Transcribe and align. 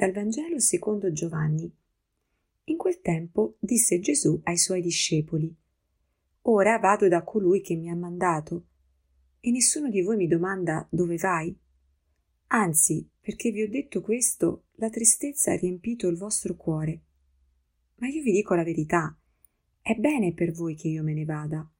Dal 0.00 0.12
Vangelo 0.12 0.58
secondo 0.58 1.12
Giovanni. 1.12 1.70
In 2.64 2.78
quel 2.78 3.02
tempo 3.02 3.56
disse 3.58 4.00
Gesù 4.00 4.40
ai 4.44 4.56
suoi 4.56 4.80
discepoli, 4.80 5.54
Ora 6.44 6.78
vado 6.78 7.06
da 7.06 7.22
colui 7.22 7.60
che 7.60 7.76
mi 7.76 7.90
ha 7.90 7.94
mandato, 7.94 8.68
e 9.40 9.50
nessuno 9.50 9.90
di 9.90 10.00
voi 10.00 10.16
mi 10.16 10.26
domanda 10.26 10.88
dove 10.90 11.18
vai? 11.18 11.54
Anzi, 12.46 13.06
perché 13.20 13.50
vi 13.50 13.60
ho 13.60 13.68
detto 13.68 14.00
questo, 14.00 14.68
la 14.76 14.88
tristezza 14.88 15.52
ha 15.52 15.56
riempito 15.56 16.08
il 16.08 16.16
vostro 16.16 16.56
cuore. 16.56 17.02
Ma 17.96 18.08
io 18.08 18.22
vi 18.22 18.32
dico 18.32 18.54
la 18.54 18.64
verità, 18.64 19.14
è 19.82 19.94
bene 19.96 20.32
per 20.32 20.52
voi 20.52 20.76
che 20.76 20.88
io 20.88 21.02
me 21.02 21.12
ne 21.12 21.26
vada, 21.26 21.70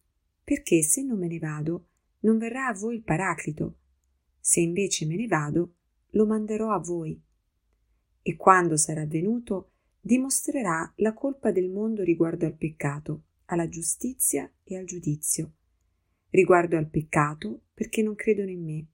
perché 0.44 0.82
se 0.82 1.02
non 1.02 1.18
me 1.18 1.26
ne 1.26 1.38
vado, 1.38 1.86
non 2.18 2.36
verrà 2.36 2.66
a 2.66 2.74
voi 2.74 2.96
il 2.96 3.02
Paraclito. 3.02 3.78
Se 4.38 4.60
invece 4.60 5.06
me 5.06 5.16
ne 5.16 5.26
vado, 5.26 5.76
lo 6.10 6.26
manderò 6.26 6.70
a 6.72 6.78
voi 6.80 7.18
e 8.22 8.36
quando 8.36 8.76
sarà 8.76 9.06
venuto 9.06 9.70
dimostrerà 10.00 10.92
la 10.96 11.12
colpa 11.12 11.50
del 11.52 11.68
mondo 11.68 12.02
riguardo 12.02 12.46
al 12.46 12.56
peccato, 12.56 13.24
alla 13.46 13.68
giustizia 13.68 14.50
e 14.64 14.76
al 14.76 14.84
giudizio. 14.84 15.52
Riguardo 16.30 16.76
al 16.76 16.88
peccato 16.88 17.62
perché 17.74 18.02
non 18.02 18.14
credono 18.14 18.50
in 18.50 18.64
me, 18.64 18.86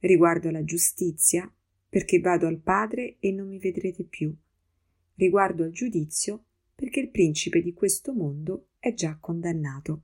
riguardo 0.00 0.48
alla 0.48 0.64
giustizia 0.64 1.50
perché 1.88 2.18
vado 2.18 2.46
al 2.46 2.58
Padre 2.58 3.16
e 3.20 3.30
non 3.30 3.48
mi 3.48 3.58
vedrete 3.58 4.04
più, 4.04 4.34
riguardo 5.14 5.62
al 5.62 5.70
giudizio 5.70 6.44
perché 6.74 7.00
il 7.00 7.10
principe 7.10 7.62
di 7.62 7.72
questo 7.72 8.12
mondo 8.12 8.70
è 8.80 8.92
già 8.94 9.16
condannato. 9.20 10.02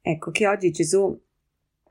Ecco 0.00 0.30
che 0.30 0.46
oggi 0.46 0.70
Gesù 0.70 1.20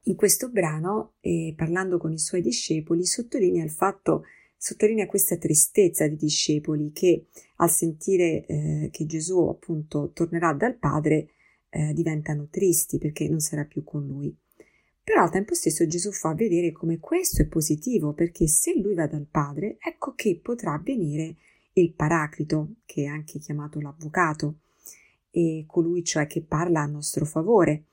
in 0.03 0.15
questo 0.15 0.49
brano, 0.49 1.15
eh, 1.19 1.53
parlando 1.55 1.97
con 1.97 2.13
i 2.13 2.17
suoi 2.17 2.41
discepoli, 2.41 3.05
sottolinea 3.05 3.63
il 3.63 3.69
fatto 3.69 4.21
che 4.21 4.27
sottolinea 4.57 5.05
questa 5.05 5.37
tristezza 5.37 6.07
dei 6.07 6.17
discepoli 6.17 6.91
che 6.91 7.27
al 7.57 7.69
sentire 7.69 8.45
eh, 8.45 8.89
che 8.91 9.05
Gesù 9.05 9.47
appunto 9.47 10.11
tornerà 10.13 10.53
dal 10.53 10.75
Padre 10.75 11.29
eh, 11.69 11.93
diventano 11.93 12.47
tristi 12.49 12.97
perché 12.97 13.29
non 13.29 13.39
sarà 13.39 13.65
più 13.65 13.83
con 13.83 14.05
lui. 14.05 14.35
Però 15.03 15.21
al 15.23 15.31
tempo 15.31 15.53
stesso 15.53 15.87
Gesù 15.87 16.11
fa 16.11 16.33
vedere 16.33 16.73
come 16.73 16.99
questo 16.99 17.41
è 17.41 17.45
positivo 17.45 18.11
perché 18.11 18.47
se 18.47 18.77
lui 18.77 18.93
va 18.93 19.07
dal 19.07 19.25
Padre, 19.29 19.77
ecco 19.79 20.13
che 20.15 20.37
potrà 20.41 20.81
venire 20.83 21.35
il 21.73 21.93
Paraclito, 21.93 22.73
che 22.85 23.03
è 23.03 23.05
anche 23.05 23.39
chiamato 23.39 23.79
l'avvocato, 23.79 24.55
e 25.31 25.63
colui 25.65 26.03
cioè 26.03 26.27
che 26.27 26.41
parla 26.41 26.81
a 26.81 26.87
nostro 26.87 27.23
favore. 27.23 27.83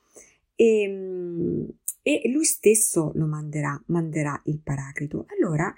E, 0.57 0.81
ehm, 0.81 1.69
e 2.03 2.29
lui 2.31 2.45
stesso 2.45 3.13
lo 3.15 3.27
manderà, 3.27 3.81
manderà 3.87 4.41
il 4.47 4.59
Paraclito. 4.59 5.27
Allora 5.39 5.73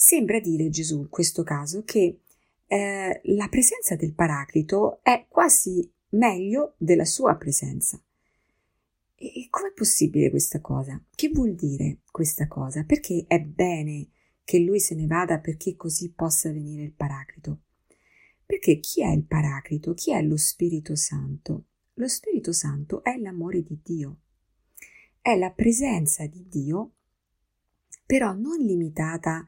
Sembra 0.00 0.38
dire 0.38 0.70
Gesù 0.70 1.00
in 1.00 1.08
questo 1.08 1.42
caso 1.42 1.82
che 1.82 2.20
eh, 2.68 3.20
la 3.24 3.48
presenza 3.48 3.96
del 3.96 4.14
Paraclito 4.14 5.00
è 5.02 5.26
quasi 5.28 5.92
meglio 6.10 6.74
della 6.76 7.04
sua 7.04 7.34
presenza. 7.34 8.00
E 9.16 9.48
com'è 9.50 9.72
possibile 9.72 10.30
questa 10.30 10.60
cosa? 10.60 11.02
Che 11.12 11.30
vuol 11.30 11.56
dire 11.56 12.02
questa 12.12 12.46
cosa? 12.46 12.84
Perché 12.84 13.24
è 13.26 13.40
bene 13.40 14.10
che 14.44 14.60
lui 14.60 14.78
se 14.78 14.94
ne 14.94 15.08
vada 15.08 15.40
perché 15.40 15.74
così 15.74 16.12
possa 16.12 16.52
venire 16.52 16.84
il 16.84 16.92
Paraclito? 16.92 17.62
Perché 18.46 18.78
chi 18.78 19.02
è 19.02 19.10
il 19.10 19.24
Paraclito? 19.24 19.94
Chi 19.94 20.12
è 20.12 20.22
lo 20.22 20.36
Spirito 20.36 20.94
Santo? 20.94 21.64
Lo 21.94 22.06
Spirito 22.06 22.52
Santo 22.52 23.02
è 23.02 23.16
l'amore 23.18 23.64
di 23.64 23.80
Dio, 23.82 24.18
è 25.20 25.36
la 25.36 25.50
presenza 25.50 26.24
di 26.28 26.46
Dio, 26.46 26.92
però 28.06 28.32
non 28.32 28.58
limitata 28.58 29.44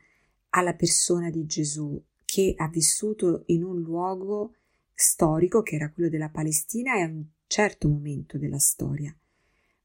alla 0.51 0.75
persona 0.75 1.31
di 1.31 1.47
Gesù 1.47 2.01
che 2.25 2.55
ha 2.57 2.69
vissuto 2.69 3.43
in 3.47 3.65
un 3.65 3.81
luogo 3.81 4.55
storico 4.95 5.63
che 5.63 5.77
era 5.77 5.91
quello 5.91 6.09
della 6.09 6.29
Palestina 6.29 6.97
e 6.97 7.01
a 7.03 7.07
un 7.07 7.25
certo 7.47 7.89
momento 7.89 8.39
della 8.39 8.59
storia. 8.59 9.17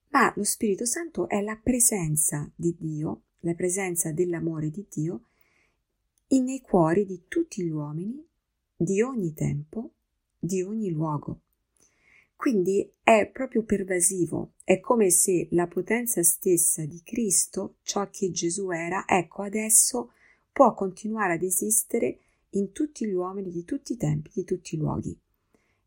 Ma 0.09 0.31
lo 0.35 0.43
Spirito 0.43 0.85
Santo 0.85 1.27
è 1.27 1.41
la 1.41 1.59
presenza 1.61 2.49
di 2.55 2.75
Dio, 2.77 3.23
la 3.39 3.53
presenza 3.53 4.11
dell'amore 4.11 4.69
di 4.69 4.85
Dio 4.89 5.23
nei 6.39 6.61
cuori 6.61 7.05
di 7.05 7.23
tutti 7.27 7.63
gli 7.63 7.69
uomini, 7.69 8.25
di 8.75 9.01
ogni 9.01 9.33
tempo, 9.33 9.93
di 10.37 10.61
ogni 10.61 10.89
luogo. 10.89 11.41
Quindi 12.35 12.91
è 13.01 13.29
proprio 13.31 13.63
pervasivo, 13.63 14.53
è 14.63 14.79
come 14.79 15.09
se 15.09 15.47
la 15.51 15.67
potenza 15.67 16.21
stessa 16.23 16.85
di 16.85 17.01
Cristo, 17.03 17.77
ciò 17.81 18.09
che 18.09 18.31
Gesù 18.31 18.69
era, 18.71 19.05
ecco 19.07 19.43
adesso 19.43 20.11
può 20.55 20.73
continuare 20.73 21.33
ad 21.33 21.43
esistere 21.43 22.17
in 22.51 22.71
tutti 22.71 23.05
gli 23.05 23.11
uomini 23.11 23.51
di 23.51 23.65
tutti 23.65 23.91
i 23.91 23.97
tempi, 23.97 24.31
di 24.33 24.45
tutti 24.45 24.75
i 24.75 24.77
luoghi. 24.77 25.13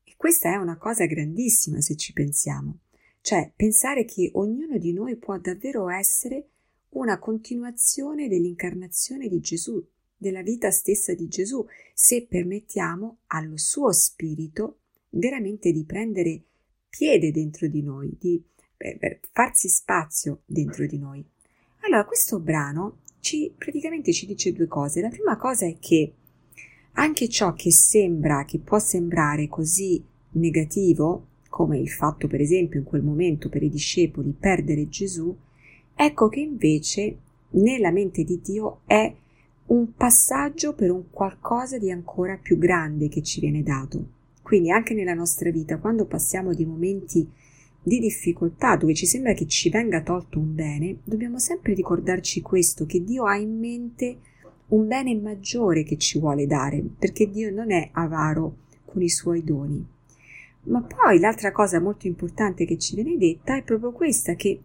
E 0.05 0.13
questa 0.15 0.53
è 0.53 0.57
una 0.57 0.77
cosa 0.77 1.07
grandissima 1.07 1.81
se 1.81 1.97
ci 1.97 2.13
pensiamo, 2.13 2.81
cioè 3.23 3.51
pensare 3.57 4.05
che 4.05 4.31
ognuno 4.35 4.77
di 4.77 4.93
noi 4.93 5.17
può 5.17 5.39
davvero 5.39 5.89
essere 5.89 6.49
una 6.91 7.19
continuazione 7.19 8.29
dell'incarnazione 8.29 9.29
di 9.29 9.41
Gesù, 9.41 9.83
della 10.15 10.43
vita 10.43 10.71
stessa 10.71 11.15
di 11.15 11.29
Gesù, 11.29 11.65
se 11.95 12.27
permettiamo 12.27 13.21
allo 13.29 13.57
suo 13.57 13.91
spirito 13.93 14.81
veramente 15.09 15.73
di 15.73 15.85
prendere 15.85 16.43
piede 16.91 17.33
dentro 17.33 17.69
di 17.69 17.81
noi, 17.81 18.15
di 18.21 18.45
beh, 18.77 19.21
farsi 19.33 19.71
spazio 19.71 20.43
dentro 20.45 20.87
di 20.87 20.99
noi. 20.99 21.25
Allora, 21.81 22.05
questo 22.05 22.39
brano 22.39 22.99
ci, 23.21 23.53
praticamente 23.57 24.13
ci 24.13 24.27
dice 24.27 24.53
due 24.53 24.67
cose. 24.67 25.01
La 25.01 25.09
prima 25.09 25.37
cosa 25.37 25.67
è 25.67 25.77
che 25.79 26.13
anche 26.93 27.29
ciò 27.29 27.53
che 27.55 27.71
sembra, 27.71 28.45
che 28.45 28.59
può 28.59 28.79
sembrare 28.79 29.49
così 29.49 30.03
negativo, 30.33 31.27
come 31.49 31.79
il 31.79 31.89
fatto 31.89 32.27
per 32.27 32.41
esempio 32.41 32.79
in 32.79 32.85
quel 32.85 33.03
momento 33.03 33.49
per 33.49 33.63
i 33.63 33.71
discepoli 33.71 34.35
perdere 34.39 34.89
Gesù, 34.89 35.35
ecco 35.95 36.29
che 36.29 36.41
invece 36.41 37.19
nella 37.51 37.91
mente 37.91 38.25
di 38.25 38.41
Dio 38.43 38.81
è 38.87 39.13
un 39.67 39.95
passaggio 39.95 40.75
per 40.75 40.91
un 40.91 41.11
qualcosa 41.11 41.79
di 41.79 41.91
ancora 41.91 42.39
più 42.41 42.59
grande 42.59 43.09
che 43.09 43.23
ci 43.23 43.41
viene 43.41 43.63
dato. 43.63 44.17
Quindi 44.43 44.71
anche 44.71 44.95
nella 44.95 45.15
nostra 45.15 45.51
vita, 45.51 45.79
quando 45.79 46.07
passiamo 46.07 46.55
di 46.55 46.65
momenti 46.65 47.29
di 47.89 47.99
difficoltà 47.99 48.77
dove 48.77 48.95
ci 48.95 49.07
sembra 49.07 49.33
che 49.33 49.47
ci 49.47 49.71
venga 49.71 50.03
tolto 50.03 50.39
un 50.39 50.55
bene, 50.55 50.99
dobbiamo 51.03 51.39
sempre 51.39 51.75
ricordarci 51.75 52.41
questo, 52.41 52.87
che 52.87 53.03
Dio 53.03 53.25
ha 53.25 53.37
in 53.37 53.59
mente 53.59 54.19
un 54.69 54.87
bene 54.87 55.17
maggiore 55.17 55.83
che 55.83 55.97
ci 55.97 56.19
vuole 56.19 56.47
dare, 56.47 56.83
perché 56.99 57.29
Dio 57.29 57.51
non 57.51 57.73
è 57.73 57.89
avaro 57.93 58.57
con 58.85 59.03
i 59.03 59.09
suoi 59.09 59.43
doni. 59.43 59.85
Ma 60.65 60.83
poi 60.83 61.19
l'altra 61.19 61.51
cosa 61.51 61.81
molto 61.81 62.07
importante 62.07 62.67
che 62.67 62.79
ci 62.79 62.95
viene 62.95 63.17
detta 63.17 63.57
è 63.57 63.63
proprio 63.63 63.93
questa, 63.93 64.35
che 64.35 64.61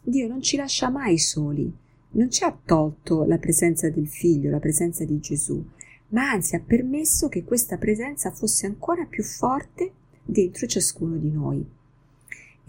Dio 0.00 0.28
non 0.28 0.40
ci 0.40 0.56
lascia 0.56 0.88
mai 0.88 1.18
soli, 1.18 1.70
non 2.10 2.30
ci 2.30 2.44
ha 2.44 2.56
tolto 2.64 3.24
la 3.24 3.38
presenza 3.38 3.90
del 3.90 4.06
figlio, 4.06 4.50
la 4.50 4.60
presenza 4.60 5.04
di 5.04 5.18
Gesù, 5.18 5.62
ma 6.10 6.30
anzi 6.30 6.54
ha 6.54 6.62
permesso 6.64 7.28
che 7.28 7.44
questa 7.44 7.76
presenza 7.76 8.30
fosse 8.30 8.66
ancora 8.66 9.04
più 9.04 9.24
forte 9.24 9.92
dentro 10.24 10.66
ciascuno 10.66 11.16
di 11.16 11.30
noi. 11.30 11.76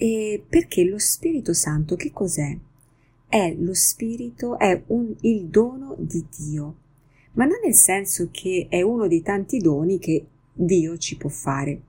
E 0.02 0.42
perché 0.48 0.86
lo 0.86 0.98
Spirito 0.98 1.52
Santo 1.52 1.98
che 1.98 2.14
cos'è? 2.14 2.58
È 3.28 3.54
lo 3.60 3.74
Spirito, 3.74 4.58
è 4.58 4.82
un, 4.88 5.14
il 5.22 5.48
dono 5.48 5.94
di 6.00 6.26
Dio, 6.34 6.76
ma 7.34 7.44
non 7.44 7.60
nel 7.62 7.74
senso 7.74 8.30
che 8.32 8.68
è 8.70 8.82
uno 8.82 9.10
dei 9.10 9.22
tanti 9.22 9.58
doni 9.58 10.00
che 10.00 10.26
Dio 10.54 10.98
ci 10.98 11.18
può 11.18 11.30
fare, 11.30 11.82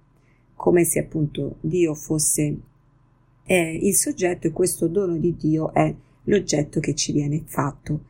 come 0.57 0.83
se 0.83 0.99
appunto 0.99 1.59
Dio 1.61 1.95
fosse 1.95 2.59
eh, 3.45 3.79
il 3.81 3.95
soggetto 3.95 4.49
e 4.49 4.51
questo 4.51 4.89
dono 4.89 5.17
di 5.17 5.37
Dio 5.37 5.73
è 5.73 5.95
l'oggetto 6.25 6.81
che 6.81 6.97
ci 6.97 7.13
viene 7.13 7.45
fatto. 7.45 8.07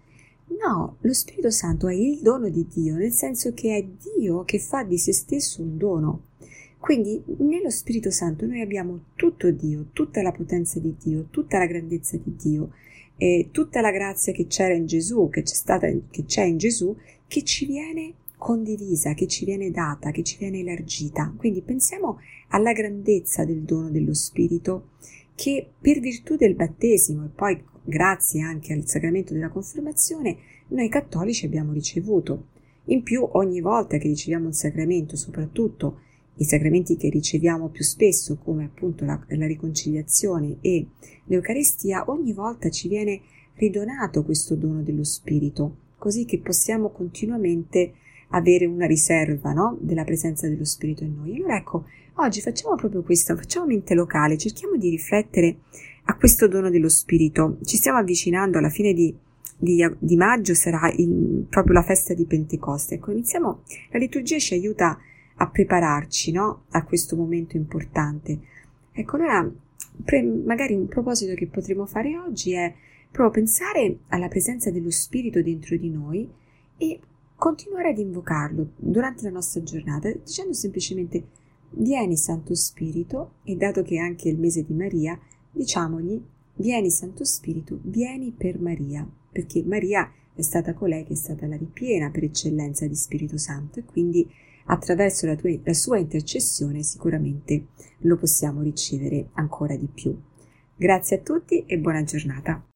No, 0.64 0.96
lo 0.98 1.12
Spirito 1.12 1.50
Santo 1.50 1.88
è 1.88 1.94
il 1.94 2.20
dono 2.20 2.48
di 2.48 2.66
Dio, 2.66 2.94
nel 2.94 3.12
senso 3.12 3.52
che 3.52 3.76
è 3.76 3.86
Dio 4.16 4.44
che 4.44 4.58
fa 4.58 4.82
di 4.82 4.96
se 4.96 5.12
stesso 5.12 5.60
un 5.60 5.76
dono. 5.76 6.22
Quindi 6.80 7.22
nello 7.36 7.68
Spirito 7.68 8.10
Santo 8.10 8.46
noi 8.46 8.62
abbiamo 8.62 9.00
tutto 9.14 9.50
Dio, 9.50 9.88
tutta 9.92 10.22
la 10.22 10.32
potenza 10.32 10.80
di 10.80 10.96
Dio, 11.00 11.26
tutta 11.30 11.58
la 11.58 11.66
grandezza 11.66 12.16
di 12.16 12.34
Dio, 12.34 12.72
e 13.18 13.50
tutta 13.52 13.82
la 13.82 13.90
grazia 13.90 14.32
che 14.32 14.46
c'era 14.46 14.72
in 14.72 14.86
Gesù, 14.86 15.28
che 15.28 15.42
c'è 15.42 15.54
stata, 15.54 15.86
che 16.10 16.24
c'è 16.24 16.44
in 16.44 16.56
Gesù, 16.56 16.96
che 17.28 17.44
ci 17.44 17.66
viene 17.66 18.14
condivisa, 18.38 19.12
che 19.12 19.26
ci 19.26 19.44
viene 19.44 19.70
data, 19.70 20.10
che 20.10 20.22
ci 20.22 20.38
viene 20.38 20.60
elargita. 20.60 21.32
Quindi 21.36 21.60
pensiamo 21.60 22.18
alla 22.48 22.72
grandezza 22.72 23.44
del 23.44 23.60
dono 23.60 23.90
dello 23.90 24.14
Spirito 24.14 24.92
che 25.34 25.68
per 25.78 26.00
virtù 26.00 26.36
del 26.36 26.54
battesimo 26.54 27.26
e 27.26 27.28
poi 27.28 27.62
grazie 27.84 28.40
anche 28.40 28.72
al 28.72 28.86
sacramento 28.86 29.34
della 29.34 29.50
confermazione 29.50 30.36
noi 30.68 30.88
cattolici 30.88 31.44
abbiamo 31.44 31.72
ricevuto. 31.72 32.46
In 32.86 33.02
più 33.02 33.28
ogni 33.32 33.60
volta 33.60 33.98
che 33.98 34.08
riceviamo 34.08 34.46
un 34.46 34.54
sacramento, 34.54 35.16
soprattutto 35.16 36.00
i 36.40 36.44
sacramenti 36.44 36.96
che 36.96 37.10
riceviamo 37.10 37.68
più 37.68 37.84
spesso, 37.84 38.38
come 38.42 38.64
appunto 38.64 39.04
la, 39.04 39.22
la 39.28 39.46
riconciliazione 39.46 40.56
e 40.62 40.86
l'Eucaristia, 41.26 42.04
ogni 42.08 42.32
volta 42.32 42.70
ci 42.70 42.88
viene 42.88 43.20
ridonato 43.56 44.24
questo 44.24 44.54
dono 44.54 44.82
dello 44.82 45.04
Spirito, 45.04 45.76
così 45.98 46.24
che 46.24 46.38
possiamo 46.38 46.88
continuamente 46.90 47.92
avere 48.28 48.64
una 48.64 48.86
riserva 48.86 49.52
no? 49.52 49.76
della 49.80 50.04
presenza 50.04 50.48
dello 50.48 50.64
Spirito 50.64 51.04
in 51.04 51.16
noi. 51.16 51.36
Allora 51.36 51.56
ecco, 51.56 51.84
oggi 52.14 52.40
facciamo 52.40 52.74
proprio 52.74 53.02
questo, 53.02 53.36
facciamo 53.36 53.66
mente 53.66 53.92
locale, 53.92 54.38
cerchiamo 54.38 54.76
di 54.76 54.88
riflettere 54.88 55.58
a 56.04 56.16
questo 56.16 56.48
dono 56.48 56.70
dello 56.70 56.88
Spirito. 56.88 57.58
Ci 57.62 57.76
stiamo 57.76 57.98
avvicinando 57.98 58.56
alla 58.56 58.70
fine 58.70 58.94
di, 58.94 59.14
di, 59.58 59.86
di 59.98 60.16
maggio, 60.16 60.54
sarà 60.54 60.90
il, 60.96 61.44
proprio 61.50 61.74
la 61.74 61.82
festa 61.82 62.14
di 62.14 62.24
Pentecoste. 62.24 62.94
Ecco, 62.94 63.10
iniziamo, 63.10 63.62
la 63.90 63.98
liturgia 63.98 64.38
ci 64.38 64.54
aiuta 64.54 64.98
a 65.40 65.48
prepararci 65.48 66.32
no? 66.32 66.64
a 66.70 66.84
questo 66.84 67.16
momento 67.16 67.56
importante. 67.56 68.38
Ecco, 68.92 69.16
allora, 69.16 69.50
pre, 70.04 70.22
magari 70.22 70.74
un 70.74 70.86
proposito 70.86 71.34
che 71.34 71.46
potremo 71.46 71.86
fare 71.86 72.18
oggi 72.18 72.52
è 72.52 72.72
proprio 73.10 73.42
pensare 73.42 74.00
alla 74.08 74.28
presenza 74.28 74.70
dello 74.70 74.90
Spirito 74.90 75.42
dentro 75.42 75.76
di 75.76 75.88
noi 75.88 76.28
e 76.76 77.00
continuare 77.36 77.90
ad 77.90 77.98
invocarlo 77.98 78.72
durante 78.76 79.22
la 79.24 79.30
nostra 79.30 79.62
giornata 79.62 80.12
dicendo 80.12 80.52
semplicemente 80.52 81.24
vieni 81.70 82.16
Santo 82.16 82.54
Spirito 82.54 83.36
e 83.44 83.56
dato 83.56 83.82
che 83.82 83.96
è 83.96 83.98
anche 83.98 84.28
il 84.28 84.38
mese 84.38 84.64
di 84.64 84.74
Maria 84.74 85.18
diciamogli 85.50 86.22
vieni 86.56 86.90
Santo 86.90 87.24
Spirito 87.24 87.78
vieni 87.82 88.32
per 88.36 88.60
Maria 88.60 89.08
perché 89.32 89.62
Maria 89.64 90.12
è 90.34 90.42
stata 90.42 90.74
colei 90.74 91.04
che 91.04 91.14
è 91.14 91.16
stata 91.16 91.46
la 91.46 91.56
ripiena 91.56 92.10
per 92.10 92.24
eccellenza 92.24 92.86
di 92.86 92.94
Spirito 92.94 93.38
Santo 93.38 93.78
e 93.78 93.84
quindi 93.84 94.28
attraverso 94.70 95.26
la, 95.26 95.36
tua, 95.36 95.50
la 95.62 95.74
sua 95.74 95.98
intercessione 95.98 96.82
sicuramente 96.82 97.66
lo 97.98 98.16
possiamo 98.16 98.62
ricevere 98.62 99.28
ancora 99.34 99.76
di 99.76 99.88
più. 99.92 100.16
Grazie 100.76 101.16
a 101.16 101.20
tutti 101.20 101.64
e 101.66 101.78
buona 101.78 102.02
giornata. 102.04 102.69